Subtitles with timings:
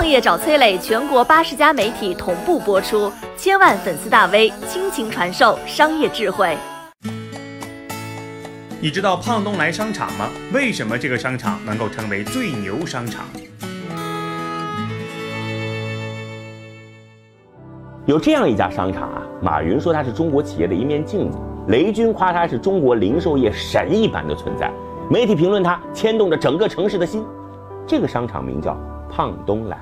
[0.00, 6.56] 创业找崔磊，全国八十家媒体同步播出，千万粉丝大 V 倾情传授商业智慧。
[8.80, 10.30] 你知道胖东来商场吗？
[10.54, 13.26] 为什么这个商场能够成为最牛商场？
[18.06, 21.36] 有这样一家商场啊，马云说它是中国企业的一面镜子，
[21.68, 24.72] 雷军夸它是中国零售业神一般的存在，
[25.10, 27.22] 媒体评论它牵动着整个城市的心。
[27.90, 28.78] 这个商场名叫
[29.10, 29.76] 胖东来，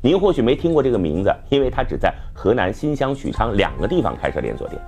[0.00, 4.80] 您或许没听过这个名字，因为它只在河南新乡、许昌两个地方开设连锁店。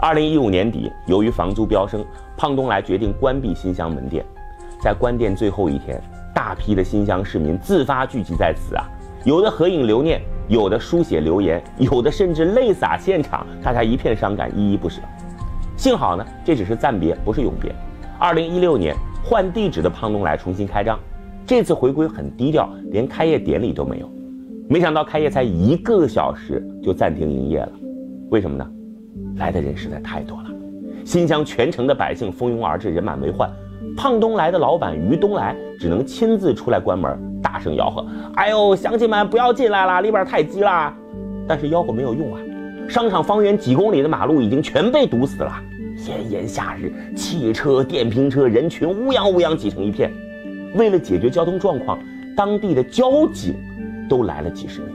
[0.00, 2.04] 二零一五年底，由于房租飙升，
[2.36, 4.24] 胖东来决定关闭新乡门店。
[4.80, 6.00] 在关店最后一天，
[6.32, 8.88] 大批的新乡市民自发聚集在此啊，
[9.24, 10.22] 有的合影留念。
[10.46, 15.00] 有的书写留言，有的甚至泪洒现场，大家一片伤感，依依不舍。
[15.76, 17.74] 幸好呢，这只是暂别，不是永别。
[18.16, 20.96] 二零一六年换地址的胖东来重新开张，
[21.46, 24.10] 这次回归很低调，连开业典礼都没有。
[24.66, 27.72] 没想到开业才一个小时就暂停营业了，
[28.30, 28.66] 为什么呢？
[29.36, 30.44] 来的人实在太多了，
[31.04, 33.50] 新疆全城的百姓蜂拥而至，人满为患。
[33.94, 38.04] 胖东来的老板于东来只能亲自出来关门，大声吆喝
[38.36, 40.92] ：“哎呦，乡亲们不要进来了，里边太挤了。”
[41.46, 42.40] 但是吆喝没有用啊，
[42.88, 45.52] 商场方圆几公里的马路已经全被堵死了。
[46.08, 50.10] 炎炎夏日，汽车、电瓶车、人群乌泱乌泱挤成一片。
[50.74, 51.98] 为了解决交通状况，
[52.36, 53.54] 当地的交警
[54.08, 54.90] 都来了几十名。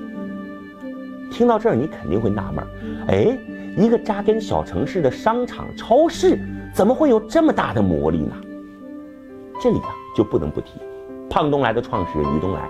[1.31, 2.65] 听到这儿，你肯定会纳闷：
[3.07, 3.37] 哎，
[3.77, 6.37] 一个扎根小城市的商场、超市，
[6.73, 8.35] 怎么会有这么大的魔力呢？
[9.61, 10.71] 这里啊，就不能不提
[11.29, 12.61] 胖东来的创始人于东来。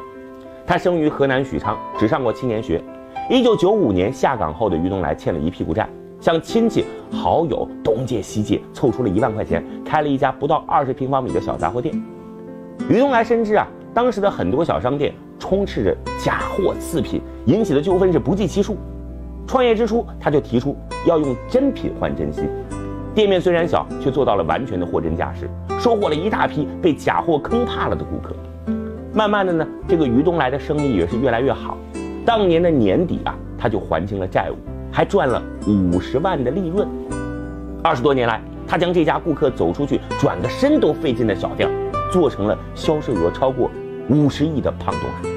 [0.68, 2.84] 他生于河南许昌，只上过青年学。
[3.30, 12.00] 一九九五年下岗后的于东来欠了一屁股债，向亲戚好友东借西借，凑出了一万块钱，开了一家不到二十平方米的小杂货店。
[12.88, 18.78] 于东来深知啊，当时的很多小商店充斥着假货次品，引起的纠纷是不计其数。
[19.46, 22.48] 创业之初，他就提出要用真品换真心。
[23.16, 28.36] 店面虽然小，却做到了完全的货真价实，收获了一大批被假货坑怕了的顾客。
[29.12, 31.78] 慢慢的呢，这个于东来的生意也是越来越好。
[32.26, 34.56] 当年的年底啊，他就还清了债务，
[34.92, 36.88] 还赚了五十万的利润。
[37.84, 41.68] 二十多年来，他将这家顾客走出去转个身都费劲的小店，
[42.12, 43.70] 做成了销售额超过
[44.10, 45.30] 五十亿的胖东来。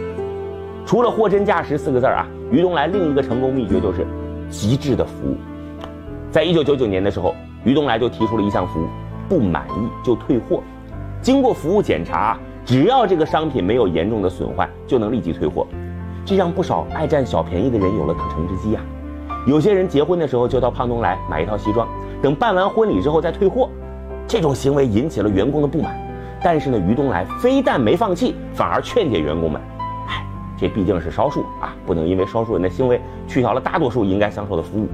[0.87, 4.07] 除了货真价实四个字啊，于东来另一个成功秘诀就是
[4.51, 5.37] 极致的服务。
[6.31, 7.35] 在一九九九年的时候。
[7.65, 8.89] 于东来就提出了一项服务，
[9.29, 10.61] 不满意就退货。
[11.21, 15.65] 经过服务检查，只要这个商品没有严重的损坏，就能立即退货。
[16.25, 18.81] 这让不少爱占小便宜的人有了可乘之机呀。
[19.47, 21.87] 有些人结婚的时候就到胖东来买一套西装，
[22.21, 23.71] 等办完婚礼之后再退货。
[24.27, 25.97] 这种行为引起了员工的不满，
[26.45, 29.61] 但是呢，于东来非但没放弃，反而劝解员工们
[30.09, 30.27] ：“哎，
[30.57, 34.89] 这毕竟是少数啊，不能因为少数人的行为取消了大多数应该享受的服务。”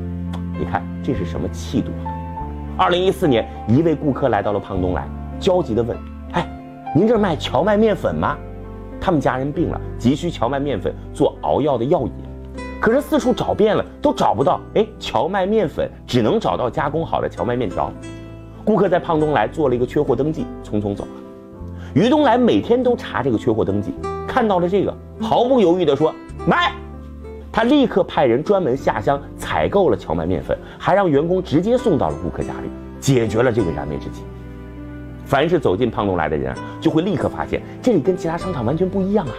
[0.58, 2.12] 你看这是什么气度啊？
[2.76, 5.96] 二零一四年，一位顾客来到了胖东来，焦急地问
[6.34, 6.48] ：“哎，
[6.94, 8.36] 您这卖荞麦面粉吗？”
[9.00, 12.12] 他们家人病了，急需荞麦面粉做熬药的药引，
[12.80, 14.60] 可是四处找遍了，都找不到。
[14.74, 17.90] 哎，荞麦面粉只能找到加工好的荞麦面条。
[18.64, 21.06] 顾客在胖东来做了一个缺货登记，匆匆走。
[21.94, 23.92] 于东来每天都查这个缺货登记，
[24.26, 26.14] 看到了这个，毫不犹豫地说
[26.46, 26.72] ：“买。”
[27.50, 32.68] 他立刻派人专门下乡采购了荞麦面粉，还让员工直接送到了顾客家里，
[33.00, 34.22] 解决了这个燃眉之急。
[35.24, 39.32] 凡是走进胖东来的人，就会立刻发现这里跟其他商场完全不一样啊！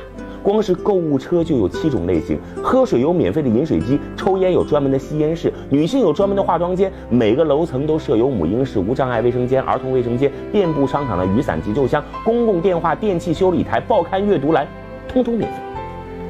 [0.43, 14.67] 光是购物车就有七种类型，喝水有免费的饮水机，抽烟有专门的吸烟室，女性有专门的化妆间，每个楼层都设有母婴室、无障碍卫生间、儿童卫生间，遍布商场的雨伞急救箱、公共电话、电器修理台、报刊阅读栏，
[15.07, 15.57] 通通免费。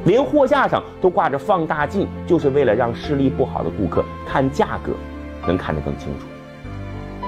[0.06, 4.94] 连货架上都挂着放大镜，就是为了让视力不好的顾客看价格
[5.46, 6.26] 能看得更清楚。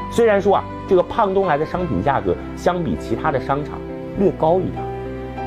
[0.10, 3.78] 虽然说啊，这个胖东来的商品价格相比其他的商场
[4.18, 4.84] 略高一点，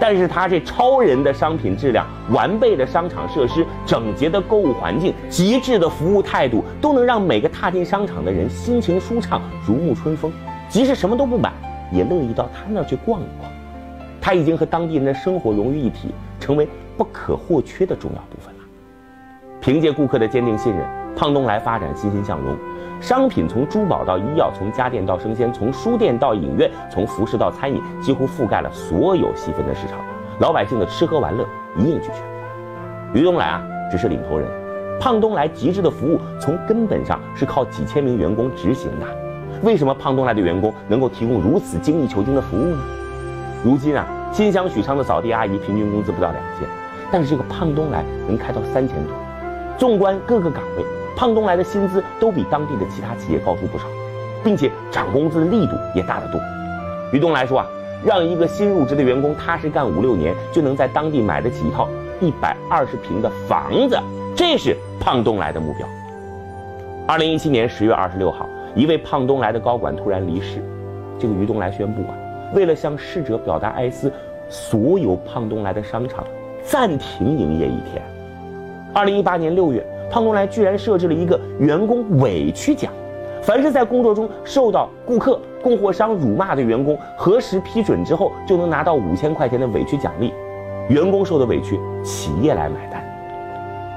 [0.01, 10.33] 但是他这超人的商品质量、完备的商场设施、整洁的购物环境、极致的服务态度，都能让每个踏进商场的人心情舒畅、如沐春风。
[10.69, 11.53] 即使什么都不买，
[11.93, 13.51] 也乐意到他那儿去逛一逛。
[14.21, 16.09] 他已经和当地人的生活融于一体，
[16.39, 16.69] 成为。
[16.97, 18.61] 不可或缺的重要部分了。
[19.61, 20.87] 凭借顾客的坚定信任，
[21.17, 22.57] 胖东来发展欣欣向荣，
[23.01, 29.99] 商品从珠宝到医药，从家电到生鲜，从书店到影院，从服饰到餐饮，几乎覆盖了所有细分的市场。
[30.41, 31.47] 老百姓的吃喝玩乐
[31.77, 32.17] 一应俱全。
[33.13, 34.49] 于东来啊，只是领头人，
[35.01, 39.07] 胖东来极致的服务从根本上是靠几千名员工执行的。
[39.63, 42.79] 为什么胖东来的员工能够提供如此精益求精的服务呢？
[43.65, 46.69] 如今啊，新乡许昌的扫地阿姨平均工资不到两千。
[47.13, 49.15] 但是这个胖东来能开到三千多。
[49.79, 50.85] 纵观各个岗位，
[51.17, 53.85] 胖东来的薪资都比当地的其他企业高出不少，
[54.43, 56.41] 并且涨工资的力度也大得多。
[57.13, 57.67] 于东来说啊，
[58.05, 61.89] 让一个新入职的员工踏实干五六年，就能在当地买得起一套
[62.21, 63.99] 一百二十平的房子，
[64.35, 65.87] 这是胖东来的目标。
[67.07, 70.63] 二零一七年十月二十六号，一位胖东来的高管突然离世，
[71.19, 72.15] 这个于东来宣布啊，
[72.55, 74.13] 为了向逝者表达哀思，
[74.49, 76.25] 所有胖东来的商场
[76.65, 78.03] 暂停营业一天。
[78.93, 82.93] 二零一八年六月，胖东来居然设置了一个员工委屈奖，
[83.43, 90.33] 凡是在工作中受到顾客、供货商辱骂的员工，核实批准之后，就能拿到五千块钱的委屈奖励。
[90.89, 93.03] 员工受的委屈，企业来买单。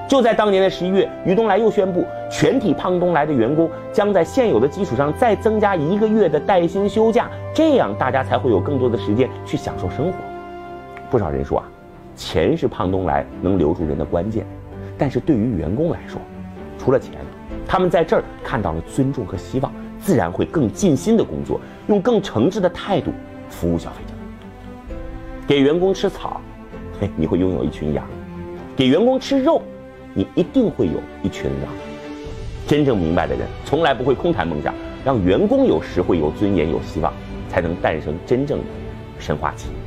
[0.07, 10.13] 就在当年的十一月，于东来又宣布，全体胖东来的员工将在现有的基础上再增加一个月的带薪休假，这样大家才会有更多的时间去享受生活。
[11.09, 11.65] 不少人说啊，
[12.15, 14.45] 钱是胖东来能留住人的关键，
[14.97, 16.19] 但是对于员工来说，
[16.77, 17.13] 除了钱，
[17.67, 23.11] 他们在这儿看到了尊重和希望，自然会更尽心的工作，用更诚挚的态度
[23.49, 24.13] 服务消费者。
[25.47, 26.41] 给员工吃草，
[26.99, 28.03] 嘿，你会拥有一群羊；
[28.75, 29.61] 给员工吃肉。
[30.13, 31.71] 你一定会有一群狼。
[32.65, 34.73] 真正明白的人，从来不会空谈梦想，
[35.05, 37.13] 让员工有实惠、有尊严、有希望，
[37.49, 38.65] 才能诞生真正的
[39.19, 39.86] 神话企业。